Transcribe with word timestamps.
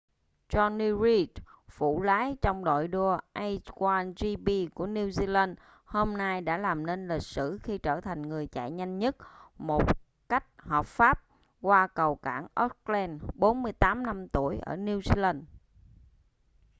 jonny 0.49 0.91
reid 1.03 1.29
phụ 1.69 2.01
lái 2.01 2.37
trong 2.41 2.63
đội 2.63 2.87
đua 2.87 3.17
a1gp 3.35 4.67
của 4.73 4.87
new 4.87 5.09
zealand 5.09 5.55
hôm 5.85 6.17
nay 6.17 6.41
đã 6.41 6.57
làm 6.57 6.85
nên 6.85 7.07
lịch 7.07 7.21
sử 7.23 7.59
khi 7.63 7.77
trở 7.77 8.01
thành 8.01 8.21
người 8.21 8.47
chạy 8.47 8.71
nhanh 8.71 8.99
nhất 8.99 9.15
một 9.57 9.85
cách 10.29 10.45
hợp 10.57 10.85
pháp 10.85 11.21
qua 11.61 11.87
cầu 11.87 12.15
cảng 12.15 12.47
auckland 12.53 13.21
48 13.33 14.05
năm 14.05 14.27
tuổi 14.27 14.59
ở 14.61 14.75
new 14.75 14.99
zealand 14.99 15.41